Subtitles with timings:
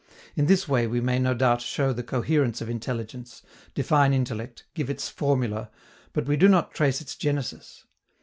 [0.35, 3.43] In this way we may no doubt show the coherence of intelligence,
[3.75, 5.69] define intellect, give its formula,
[6.11, 7.83] but we do not trace its genesis.